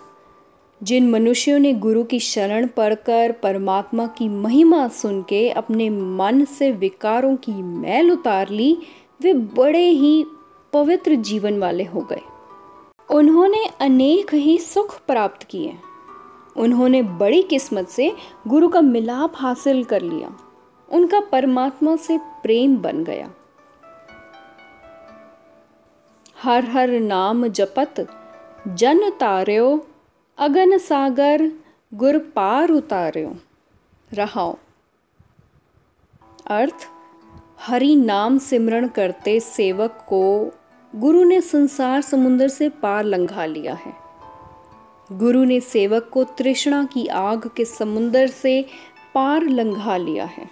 जिन 0.83 1.11
मनुष्यों 1.11 1.59
ने 1.59 1.73
गुरु 1.73 2.05
की 2.05 2.21
शरण 2.21 2.67
पढ़कर 2.67 3.33
परमात्मा 3.33 4.07
की 4.07 4.29
महिमा 4.29 4.89
सुन 4.89 5.23
के 5.23 5.51
अपने 5.51 5.91
मन 5.91 6.45
से 6.45 6.71
विकारों 6.73 7.37
की 7.37 7.53
मैल 7.53 8.11
उतार 8.11 8.49
ली, 8.49 8.79
वे 9.23 9.35
बड़े 9.35 9.89
ही 9.89 10.25
पवित्र 10.73 11.15
जीवन 11.15 11.59
वाले 11.59 11.85
हो 11.85 12.01
गए। 12.01 12.21
उन्होंने 13.11 13.67
अनेक 13.81 14.35
ही 14.35 14.59
सुख 14.59 15.01
प्राप्त 15.07 15.43
किए। 15.43 15.75
उन्होंने 16.57 17.03
बड़ी 17.03 17.43
किस्मत 17.43 17.89
से 17.89 18.13
गुरु 18.49 18.69
का 18.69 18.81
मिलाप 18.81 19.33
हासिल 19.37 19.85
कर 19.85 20.03
लिया। 20.03 20.37
उनका 20.93 21.21
परमात्मा 21.21 21.97
से 21.97 22.19
प्रेम 22.19 22.77
बन 22.77 23.05
गया। 23.05 23.31
हर 26.43 26.65
हर 26.65 26.89
नाम 26.91 27.47
जपत 27.47 28.20
जन 28.69 29.11
तार्यो, 29.11 29.87
अगन 30.39 30.79
सागर, 30.79 31.53
गुर 31.95 32.19
पार 32.19 32.71
उतार्यो। 32.71 33.37
रहाओ। 34.13 34.57
अर्थ, 36.47 36.89
हरि 37.61 37.97
नाम 37.97 38.39
सिमरण 38.39 38.89
करते 38.89 39.41
सेवक 39.41 40.07
को 40.09 40.53
गुरु 40.97 41.25
ने 41.25 41.41
संसार 41.41 42.01
समुद्र 42.01 42.49
से 42.49 42.69
पार 42.69 43.05
लंघा 43.05 43.45
लिया 43.45 43.75
है। 43.75 43.95
गुरु 45.13 45.45
ने 45.45 45.61
सेवक 45.61 46.11
को 46.13 46.25
तृष्णा 46.25 46.85
की 46.85 47.07
आग 47.07 47.51
के 47.57 47.65
समुद्र 47.65 48.27
से 48.27 48.67
पार 49.15 49.43
लंघा 49.43 49.97
लिया 49.97 50.25
है। 50.25 50.51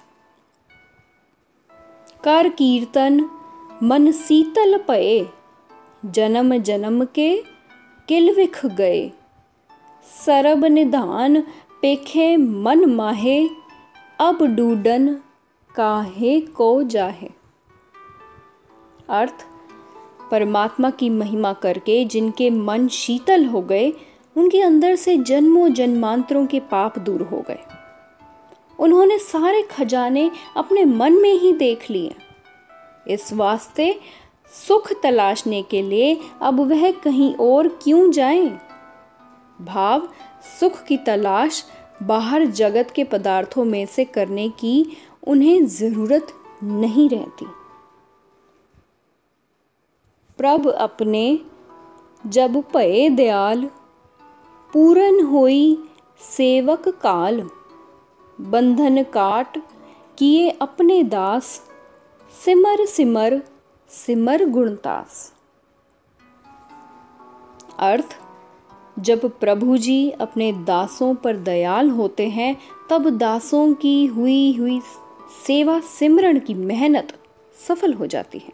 कर 2.25 2.49
कीर्तन, 2.49 3.31
मन 3.83 4.12
शीतल 4.12 4.79
पए 4.79 5.27
जन्म 6.05 6.57
जन्म 6.57 7.05
के 7.05 7.58
किल 8.09 8.35
विख 8.35 8.67
गए। 8.67 9.12
सरब 10.27 10.65
निधान 10.65 11.41
पेखे 11.83 12.37
मन 12.37 12.85
माहे, 12.85 13.49
अब 14.21 14.43
डूडन 14.43 15.15
काहे 15.75 16.41
को 16.41 16.83
जाहे। 16.83 17.31
अर्थ, 19.09 19.35
परमात्मा 20.31 20.91
की 20.91 21.11
महिमा 21.11 21.53
करके 21.53 22.05
जिनके 22.05 22.50
मन 22.50 22.88
शीतल 22.88 23.45
हो 23.45 23.62
गए, 23.62 23.93
उनके 24.37 24.62
अंदर 24.62 24.95
से 24.95 25.17
जन्मों 25.17 25.69
जन्मांतरों 25.69 26.47
के 26.47 26.61
पाप 26.61 26.99
दूर 26.99 27.23
हो 27.23 27.45
गए। 27.49 27.61
उन्होंने 28.79 29.19
सारे 29.19 29.62
खजाने 29.62 30.31
अपने 30.57 30.85
मन 30.85 31.12
में 31.12 31.35
ही 31.35 31.53
देख 31.53 31.91
लिए। 31.91 32.15
इस 33.09 33.33
वास्ते 33.33 34.00
सुख 34.52 34.92
तलाशने 35.03 35.62
के 35.62 35.83
लिए 35.83 36.20
अब 36.42 36.61
वह 36.61 36.90
कहीं 36.92 37.35
और 37.35 37.68
क्यों 37.68 38.11
जाएँ? 38.11 38.61
भाव, 39.61 40.09
सुख 40.61 40.83
की 40.83 40.96
तलाश 40.96 41.64
बाहर 42.03 42.44
जगत 42.44 42.90
के 42.90 43.05
पदार्थों 43.05 43.64
में 43.64 43.87
से 43.87 44.05
करने 44.05 44.49
की 44.49 44.96
उन्हें 45.27 45.66
ज़रूरत 45.66 46.27
नहीं 46.62 47.09
रहती 47.09 47.46
प्रभ 50.38 50.66
अपने 50.68 51.40
जब 52.27 52.62
पए 52.72 53.09
दयाल, 53.09 53.70
पूरन 54.72 55.25
होई 55.25 55.79
सेवक 56.20 56.88
काल, 56.88 57.51
बंधन 58.40 59.03
काट 59.03 59.59
किए 60.18 60.51
अपने 60.51 61.03
दास, 61.03 61.62
सिमर 62.44 62.85
सिमर 62.87 63.42
सिमर 63.90 64.44
गुणतास 64.44 65.33
अर्थ, 67.79 68.16
जब 68.98 69.38
प्रभु 69.38 69.77
जी 69.77 70.11
अपने 70.11 70.53
दासों 70.53 71.14
पर 71.14 71.37
दयाल 71.37 71.90
होते 71.90 72.29
हैं, 72.29 72.57
तब 72.90 73.09
दासों 73.11 73.74
की 73.74 74.07
हुई 74.07 74.57
हुई 74.57 74.81
सेवा 75.46 75.81
सिमरण 75.81 76.38
की 76.38 76.55
मेहनत 76.55 77.18
सफल 77.68 77.94
हो 77.94 78.07
जाती 78.07 78.38
है। 78.38 78.53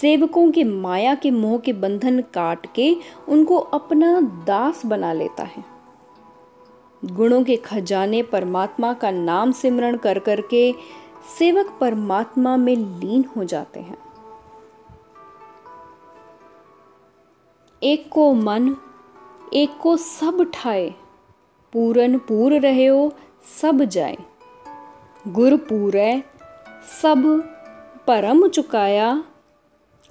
सेवकों 0.00 0.50
के 0.50 0.64
माया 0.64 1.14
के 1.14 1.30
मोह 1.30 1.58
के 1.58 1.72
बंधन 1.72 2.20
काट 2.20 2.66
के 2.74 2.96
उनको 3.28 3.56
अपना 3.56 4.20
दास 4.20 4.86
बना 4.86 5.12
लेता 5.12 5.42
है। 5.42 5.64
गुणों 7.04 7.42
के 7.44 7.56
खजाने 7.56 8.22
परमात्मा 8.22 8.92
का 8.92 9.10
नाम 9.10 9.52
सिमरण 9.52 9.96
कर 9.96 10.18
करके 10.18 10.74
सेवक 11.38 11.78
परमात्मा 11.80 12.56
में 12.56 12.76
लीन 12.76 13.24
हो 13.36 13.44
जाते 13.44 13.80
हैं। 13.80 13.98
एक 17.82 18.08
को 18.08 18.34
मन, 18.34 18.76
एक 19.52 19.78
को 19.78 19.96
सब 19.96 20.50
ठाए, 20.54 20.94
पूरन 21.72 22.18
पूर 22.18 22.60
रहे 22.60 22.86
हो, 22.86 23.12
सब 23.60 23.82
जाए। 23.82 24.16
गुरपूर 25.28 25.92
सब 27.02 27.42
परम 28.06 28.48
चुकाया। 28.48 29.24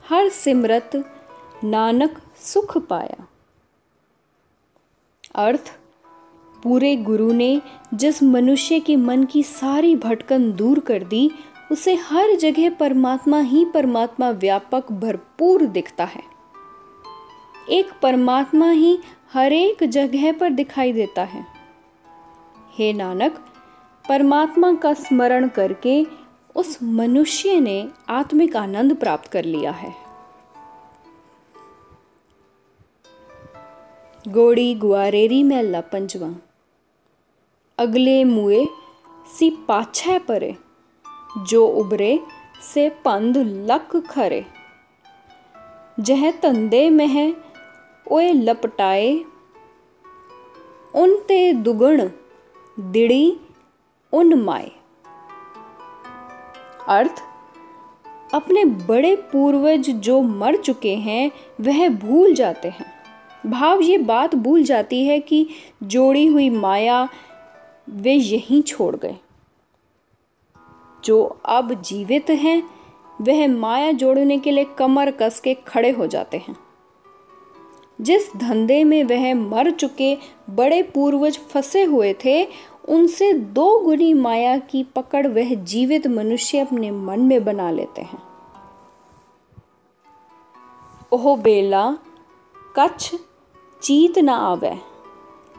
हर 0.09 0.29
सिमरत 0.29 0.91
नानक 1.63 2.21
सुख 2.37 2.77
पाया। 2.77 3.27
अर्थ 5.35 5.79
पूरे 6.63 6.95
गुरु 6.95 7.33
ने 7.33 7.61
जिस 7.93 8.23
मनुष्य 8.23 8.79
के 8.79 8.95
मन 8.95 9.23
की 9.23 9.43
सारी 9.43 9.95
भटकन 9.95 10.51
दूर 10.51 10.79
कर 10.79 11.03
दी, 11.03 11.31
उसे 11.71 11.95
हर 11.95 12.35
जगह 12.35 12.69
परमात्मा 12.69 13.39
ही 13.39 13.65
परमात्मा 13.65 14.29
व्यापक 14.29 14.91
भरपूर 14.91 15.65
दिखता 15.65 16.03
है। 16.03 16.23
एक 17.69 17.91
परमात्मा 18.01 18.71
ही 18.71 18.99
हर 19.33 19.53
एक 19.53 19.83
जगह 19.83 20.31
पर 20.31 20.49
दिखाई 20.49 20.93
देता 20.93 21.23
है। 21.23 21.45
हे 22.77 22.93
नानक, 22.93 23.45
परमात्मा 24.09 24.73
का 24.73 24.93
स्मरण 24.93 25.47
करके 25.47 26.05
उस 26.55 26.79
मनुष्य 26.83 27.59
ने 27.59 27.87
आत्मिक 28.09 28.55
आनंद 28.55 28.95
प्राप्त 28.95 29.31
कर 29.31 29.45
लिया 29.45 29.71
है। 29.71 29.95
गोड़ी 34.27 34.75
गुआरेरी 34.75 35.43
मेला 35.43 35.81
पंजवा 35.81 36.35
अगले 37.79 38.23
मुए 38.23 38.65
सी 39.27 39.49
पाछे 39.67 40.17
परे, 40.19 40.55
जो 41.47 41.65
उबरे 41.67 42.19
से 42.63 42.87
पंद 43.05 43.37
लक 43.69 43.95
खरे। 44.09 44.45
जह 45.99 46.29
तंदे 46.31 46.89
मह 46.89 47.15
ओए 48.07 48.31
लपटाए 48.33 49.11
उनते 50.93 51.53
दुगुण 51.53 52.07
दिड़ी 52.79 53.37
उन्माय 54.13 54.71
अर्थ, 56.89 57.23
अपने 58.33 58.65
बड़े 58.65 59.15
पूर्वज 59.31 59.89
जो 59.89 60.21
मर 60.21 60.55
चुके 60.57 60.95
हैं, 60.95 61.31
वह 61.61 61.87
भूल 61.89 62.33
जाते 62.33 62.69
हैं। 62.69 62.91
भाव 63.45 63.81
ये 63.81 63.97
बात 63.97 64.35
भूल 64.35 64.63
जाती 64.63 65.05
है 65.05 65.19
कि 65.19 65.47
जोड़ी 65.83 66.25
हुई 66.27 66.49
माया 66.49 67.07
वे 67.89 68.13
यहीं 68.13 68.61
छोड़ 68.61 68.95
गए। 68.95 69.15
जो 71.05 71.39
अब 71.45 71.81
जीवित 71.81 72.29
हैं, 72.29 72.63
वह 73.21 73.47
माया 73.47 73.91
जोड़ने 73.91 74.37
के 74.37 74.51
लिए 74.51 74.63
कमर 74.63 75.11
कस 75.11 75.39
के 75.39 75.53
खड़े 75.53 75.91
हो 75.91 76.07
जाते 76.07 76.37
हैं। 76.37 76.55
जिस 78.01 78.35
धंधे 78.37 78.83
में 78.83 79.03
वह 79.03 79.35
मर 79.35 79.71
चुके 79.71 80.17
बड़े 80.49 80.83
पूर्वज 80.83 81.37
फंसे 81.37 81.83
हुए 81.83 82.15
थे, 82.25 82.47
उनसे 82.89 83.33
दो 83.33 83.79
गुनी 83.79 84.13
माया 84.13 84.57
की 84.57 84.83
पकड़ 84.83 85.27
वह 85.27 85.53
जीवित 85.53 86.07
मनुष्य 86.07 86.59
अपने 86.59 86.91
मन 86.91 87.19
में 87.19 87.43
बना 87.43 87.71
लेते 87.71 88.01
हैं। 88.01 88.23
ओह 91.11 91.37
बेला, 91.37 91.97
कच्छ, 92.79 93.15
चीत 93.81 94.19
ना 94.19 94.35
आवे। 94.35 94.77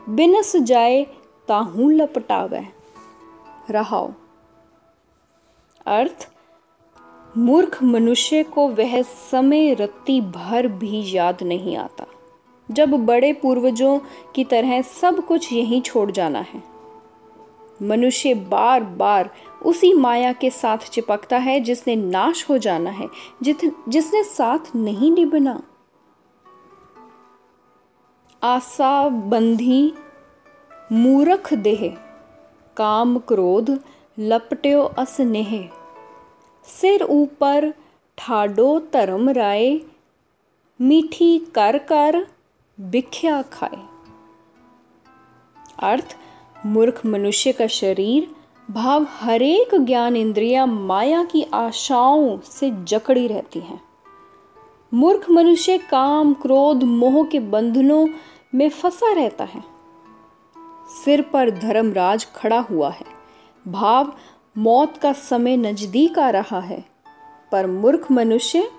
बिनस 0.08 0.56
जाए 0.56 1.06
ताहू 1.48 1.90
लपटावे। 1.90 2.66
रहाओ। 3.70 4.12
अर्थ, 5.86 6.30
मूर्ख 7.36 7.82
मनुष्य 7.82 8.42
को 8.42 8.68
वह 8.68 9.02
समय 9.02 9.74
रत्ती 9.74 10.20
भर 10.20 10.66
भी 10.66 11.16
याद 11.16 11.42
नहीं 11.42 11.76
आता। 11.76 12.06
जब 12.70 12.90
बड़े 12.90 13.32
पूर्वजों 13.32 13.98
की 14.34 14.44
तरह 14.44 14.82
सब 14.82 15.26
कुछ 15.26 15.52
यहीं 15.52 15.82
छोड़ 15.82 16.10
जाना 16.10 16.38
है। 16.38 16.62
मनुष्य 17.82 18.34
बार 18.34 18.82
बार 18.82 19.30
उसी 19.64 19.94
माया 19.94 20.32
के 20.32 20.50
साथ 20.50 20.78
चिपकता 20.78 21.36
है 21.36 21.60
जिसने 21.60 21.96
नाश 21.96 22.50
हो 22.50 22.58
जाना 22.58 22.90
है, 22.90 23.08
जित, 23.42 23.76
जिसने 23.88 24.22
साथ 24.22 24.76
नहीं 24.76 25.12
निभना। 25.12 25.62
आशा 28.42 29.08
बंधी 29.08 29.92
मूरख 30.92 31.52
देह 31.54 31.88
काम 32.76 33.16
क्रोध 33.18 33.70
लपट्यो 34.18 34.82
असनेह 34.98 35.54
सिर 36.64 37.02
ऊपर 37.02 37.68
ठाडो 38.18 38.78
धर्म 38.92 39.28
राय 39.30 39.76
मीठी 40.80 41.38
कर 41.54 41.78
कर 41.78 42.22
बिख्या 42.78 43.40
खाए 43.52 43.82
अर्थ 45.82 46.16
मूर्ख 46.66 47.00
मनुष्य 47.06 47.52
का 47.52 47.66
शरीर 47.70 48.26
भाव 48.70 49.06
हरेक 49.10 49.74
ज्ञान 49.74 50.16
इंद्रिया 50.16 50.66
माया 50.66 51.24
की 51.24 51.44
आशाओं 51.54 52.38
से 52.50 52.70
जकड़ी 52.88 53.26
रहती 53.26 53.60
हैं 53.60 53.80
मूर्ख 54.92 55.30
मनुष्य 55.30 55.78
काम 55.90 56.32
क्रोध 56.34 56.84
मोह 56.84 57.24
के 57.24 57.38
बंधनों 57.50 58.06
में 58.54 58.68
फंसा 58.70 59.12
रहता 59.12 59.44
है 59.44 59.73
सिर 60.88 61.22
पर 61.22 61.50
धर्मराज 61.50 62.26
खड़ा 62.36 62.58
हुआ 62.58 62.90
है। 62.90 63.06
भाव, 63.68 64.12
मौत 64.58 64.96
का 64.96 65.12
समय 65.12 65.56
नज़दीक 65.56 66.18
आ 66.18 66.30
रहा 66.30 66.60
है। 66.60 66.84
पर 67.52 67.66
मूर्ख 67.66 68.10
मनुष्य, 68.10 68.70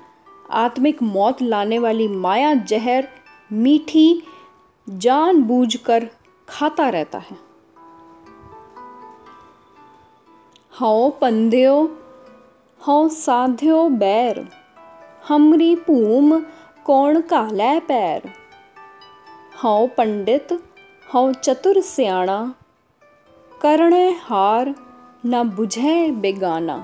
आत्मिक 0.52 1.04
मौत 1.04 1.42
लाने 1.42 1.80
वाली 1.80 2.08
माया 2.08 2.54
जहर, 2.54 3.08
मीठी 3.52 4.24
जानबूझकर 4.90 6.10
खाता 6.50 6.90
रहता 6.90 7.18
है। 7.18 7.38
हौ 10.82 11.10
पंध्यो 11.10 11.98
हौ 12.88 13.08
साध्यो 13.08 13.90
बैर, 13.90 14.50
हमरी 15.28 15.76
भूम 15.76 16.40
कौन 16.86 17.22
कालै 17.22 17.80
पैर। 17.80 18.22
हौ 19.64 19.88
पंडित 19.88 20.65
हौ 21.08 21.32
चतुर 21.34 21.80
सियाणा, 21.82 22.54
करण 23.62 23.94
हार 24.20 24.74
न 25.26 25.44
बुझे 25.50 26.12
बेगाना। 26.12 26.76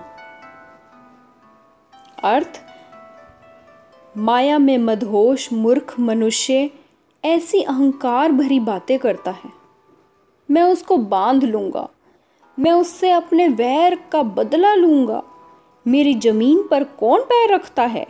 अर्थ, 2.24 2.62
माया 4.16 4.58
में 4.58 4.78
मदहोश 4.78 5.52
मूर्ख 5.54 6.00
मनुष्य 6.00 6.70
ऐसी 7.24 7.62
अहंकार 7.64 8.32
भरी 8.32 8.60
बातें 8.60 8.98
करता 9.00 9.32
है। 9.32 9.52
मैं 10.50 10.64
उसको 10.64 10.98
बाँध 10.98 11.44
लूँगा, 11.44 11.88
मैं 12.58 12.72
उससे 12.72 13.12
अपने 13.12 13.48
वैर 13.48 14.00
का 14.12 14.24
बदला 14.24 14.74
लूँगा। 14.76 15.22
मेरी 15.86 16.14
ज़मीन 16.14 16.68
पर 16.72 16.84
कौन 16.84 17.22
पैर 17.24 17.54
रखता 17.54 17.84
है? 17.84 18.08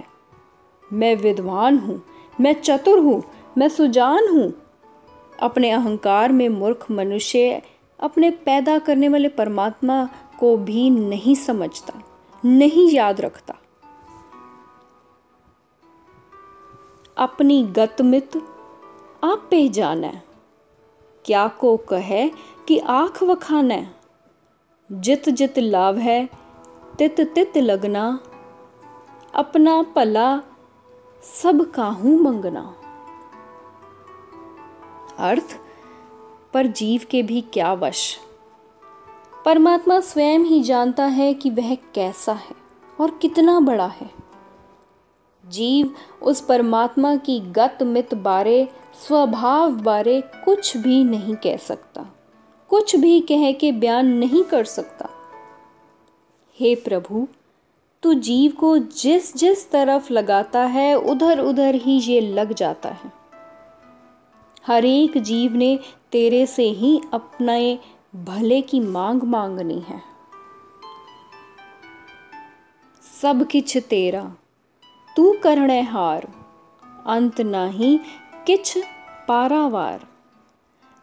मैं 0.92 1.16
विद्वान 1.16 1.78
हूँ, 1.78 2.02
मैं 2.42 2.54
चतुर 2.54 3.00
हूँ, 3.00 3.24
मैं 3.58 3.70
सुजान 3.70 4.28
हूँ 4.30 4.54
अपने 5.42 5.72
अहंकार 5.72 6.32
में 6.32 6.50
मूर्ख 6.50 6.92
मनुष्य 6.92 7.62
अपने 8.00 8.30
पैदा 8.30 8.80
करने 8.80 9.10
वाले 9.10 9.28
परमात्मा 9.28 10.10
को 10.40 10.58
भी 10.58 10.90
नहीं 10.90 11.36
समझता, 11.36 11.94
नहीं 12.46 12.92
याद 12.92 13.22
रखता। 13.22 13.58
अपनी 17.18 17.64
गतमित 17.64 18.38
आप 19.24 19.48
पे 19.52 19.70
जाना। 19.70 20.12
क्या 21.26 21.48
को 21.48 21.78
कहे 21.78 22.30
कि 22.68 22.78
आख 22.78 23.24
वखाना। 23.24 23.94
जित 24.92 25.30
जित 25.30 25.60
लाभ 25.60 25.98
है 25.98 26.30
तित 26.98 27.22
तित 27.22 27.58
लगना। 27.58 28.20
अपना 29.36 29.86
भला 29.96 30.42
सब 31.24 31.72
काहू 31.72 32.18
मंगना। 32.18 32.76
अर्थ, 35.20 35.60
पर 36.54 36.68
जीव 36.68 37.02
के 37.12 37.24
भी 37.24 37.42
क्या 37.42 37.74
वश। 37.74 38.18
परमात्मा 39.46 40.00
स्वयं 40.00 40.40
ही 40.40 40.64
जानता 40.64 41.06
है 41.06 41.34
कि 41.34 41.50
वह 41.50 41.76
कैसा 41.76 42.34
है 42.34 42.56
और 43.02 43.12
कितना 43.12 43.60
बड़ा 43.60 43.88
है। 43.88 44.12
जीव 45.50 45.96
उस 46.22 46.42
परमात्मा 46.42 47.16
की 47.16 47.40
गत 47.40 47.78
मित 47.82 48.14
बारे, 48.14 48.70
स्वभाव 49.08 49.72
बारे 49.72 50.22
कुछ 50.22 50.78
भी 50.78 51.04
नहीं 51.04 51.36
कह 51.36 51.58
सकता। 51.58 52.06
कुछ 52.70 52.96
भी 52.96 53.20
कह 53.20 53.52
के 53.52 53.72
बयान 53.72 54.06
नहीं 54.06 54.44
कर 54.44 54.64
सकता। 54.64 55.10
हे 56.60 56.76
प्रभु, 56.76 57.28
तू 58.04 58.14
जीव 58.14 58.52
को 58.52 58.78
जिस 58.78 59.38
जिस 59.38 59.72
तरफ़ 59.72 60.14
लगाता 60.14 60.60
है 60.60 60.96
उधर 60.96 61.40
उधर 61.40 61.76
ही 61.76 62.00
ये 62.00 62.22
लग 62.22 62.54
जाता 62.54 62.90
है। 62.90 63.21
हर 64.68 64.86
एक 64.86 65.18
जीव 65.18 65.54
ने 65.54 65.80
तेरे 66.12 66.46
से 66.46 66.64
ही 66.64 67.02
अपने 67.14 67.80
भले 68.16 68.62
की 68.62 68.80
मांग 68.80 69.24
मांगनी 69.24 69.80
है। 69.80 70.02
सब 73.22 73.48
किछ 73.48 73.78
तेरा, 73.78 74.34
तू 75.18 75.36
करणे 75.44 75.82
हार, 75.82 76.28
अंत 77.06 77.42
नाही 77.42 78.00
किछ 78.48 78.78
पारावार। 79.28 80.08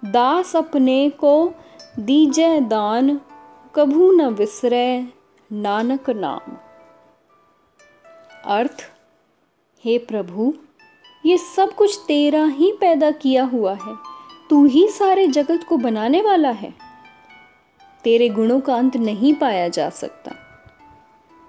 दास 0.04 0.56
अपने 0.56 1.10
को 1.10 1.52
दीजे 1.98 2.60
दान, 2.60 3.20
कभू 3.74 4.12
न 4.12 4.26
विसरे 4.26 5.12
नानक 5.52 6.10
नाम। 6.10 6.56
अर्थ, 8.44 8.90
हे 9.84 9.98
प्रभु 9.98 10.54
ये 11.28 11.38
सब 11.38 11.74
कुछ 11.74 12.00
तेरा 12.06 12.46
ही 12.46 12.72
पैदा 12.72 13.10
किया 13.10 13.44
हुआ 13.44 13.74
है। 13.74 13.96
तू 14.50 14.64
ही 14.64 14.88
सारे 14.88 15.26
जगत 15.26 15.64
को 15.68 15.76
बनाने 15.76 16.22
वाला 16.22 16.50
है। 16.50 16.74
तेरे 18.04 18.28
गुणों 18.28 18.60
का 18.60 18.74
अंत 18.74 18.96
नहीं 18.96 19.34
पाया 19.34 19.68
जा 19.68 19.90
सकता। 19.90 20.32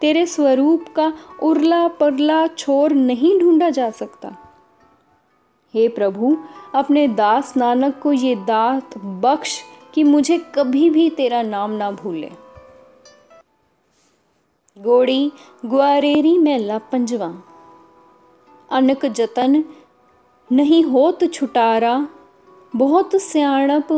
तेरे 0.01 0.25
स्वरूप 0.25 0.85
का 0.95 1.13
उरला 1.43 1.87
परला 1.87 2.47
छोर 2.47 2.91
नहीं 2.91 3.39
ढूंढा 3.39 3.69
जा 3.69 3.89
सकता। 3.89 4.35
हे 5.73 5.87
प्रभु, 5.87 6.37
अपने 6.75 7.07
दास 7.07 7.57
नानक 7.57 7.99
को 7.99 8.13
ये 8.13 8.35
दात 8.35 8.97
बख्श 8.97 9.61
कि 9.93 10.03
मुझे 10.03 10.37
कभी 10.55 10.89
भी 10.89 11.09
तेरा 11.09 11.41
नाम 11.41 11.71
ना 11.71 11.91
भूले। 11.91 12.31
गोड़ी, 14.77 15.31
ग्वारेरी 15.65 16.37
मेला 16.37 16.77
पंजवा। 16.77 17.43
अनक 18.71 19.05
जतन 19.05 19.63
नहीं 20.49 20.83
होत 20.83 21.23
छुटारा 21.33 21.95
बहुत 22.73 23.15
सियाणप 23.21 23.93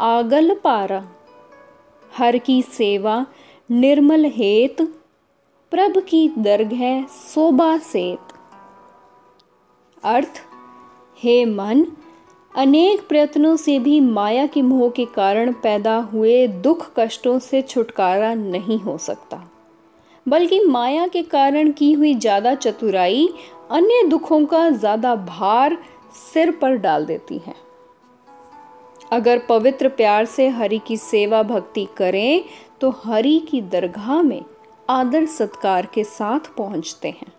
आगल 0.00 0.54
पारा 0.54 1.02
हर 2.12 2.38
की 2.38 2.60
सेवा 2.62 3.24
निर्मल 3.70 4.24
हेत 4.26 4.82
प्रभ 5.72 5.98
की 6.08 6.28
दर्ग 6.38 6.72
है 6.72 6.94
शोभा 7.10 7.76
सेत 7.82 8.32
अर्थ 10.02 10.40
हे 11.18 11.44
मन 11.44 11.86
अनेक 12.54 13.06
प्रयत्नों 13.08 13.56
से 13.56 13.78
भी 13.78 13.98
माया 14.00 14.46
के 14.46 14.62
मोह 14.62 14.88
के 14.90 15.04
कारण 15.14 15.52
पैदा 15.62 15.96
हुए 16.12 16.46
दुख 16.62 16.90
कष्टों 16.98 17.38
से 17.38 17.62
छुटकारा 17.62 18.32
नहीं 18.34 18.78
हो 18.78 18.96
सकता 18.98 19.42
बल्कि 20.26 20.60
माया 20.64 21.06
के 21.06 21.22
कारण 21.22 21.70
की 21.72 21.92
हुई 21.92 22.14
ज़्यादा 22.14 22.54
चतुराई 22.54 23.28
अन्य 23.70 24.02
दुखों 24.02 24.44
का 24.46 24.68
ज़्यादा 24.70 25.14
भार 25.16 25.76
सिर 26.14 26.50
पर 26.50 26.76
डाल 26.76 27.04
देती 27.06 27.38
हैं। 27.38 27.54
अगर 29.12 29.38
पवित्र 29.48 29.88
प्यार 29.88 30.24
से 30.24 30.48
हरि 30.48 30.78
की 30.78 30.96
सेवा 30.96 31.42
भक्ति 31.42 31.86
करें 31.96 32.44
तो 32.80 32.90
हरि 33.04 33.38
की 33.50 33.60
दरगाह 33.62 34.22
में 34.22 34.42
आदर 34.90 35.26
सत्कार 35.26 35.86
के 35.86 36.04
साथ 36.04 36.54
पहुँचते 36.56 37.08
हैं। 37.10 37.32